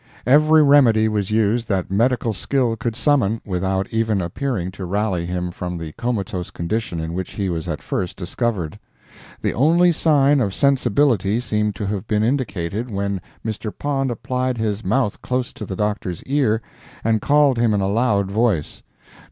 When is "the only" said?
9.43-9.91